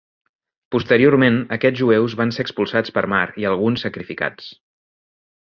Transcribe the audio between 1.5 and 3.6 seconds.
aquests jueus van ser expulsats per mar i